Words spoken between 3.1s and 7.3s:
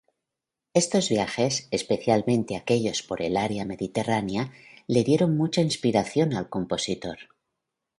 el área mediterránea, le dieron mucha inspiración al compositor.